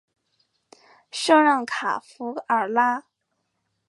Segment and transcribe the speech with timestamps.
[1.11, 3.05] 圣让卡弗尔拉。